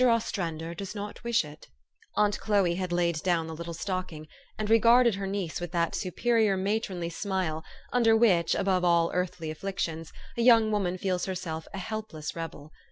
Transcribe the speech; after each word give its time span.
Ostrander 0.03 0.73
does 0.73 0.95
not 0.95 1.23
wish 1.23 1.45
it." 1.45 1.67
Aunt 2.15 2.39
Chloe 2.39 2.83
laid 2.87 3.21
down 3.21 3.45
the 3.45 3.53
little 3.53 3.71
stocking, 3.75 4.25
and 4.57 4.65
208 4.65 4.65
THE 4.65 4.65
STORY 4.65 4.65
OF 4.65 4.65
AVIS. 4.65 4.75
regarded 4.75 5.15
her 5.19 5.27
niece 5.27 5.61
with 5.61 5.71
that 5.73 5.93
superior 5.93 6.57
matronly 6.57 7.09
smile, 7.11 7.63
under 7.93 8.17
which, 8.17 8.55
above 8.55 8.83
all 8.83 9.11
earthly 9.13 9.51
afflictions, 9.51 10.11
a 10.35 10.41
young 10.41 10.71
woman 10.71 10.97
feels 10.97 11.25
herself 11.25 11.67
a 11.71 11.77
helpless 11.77 12.35
rebel. 12.35 12.71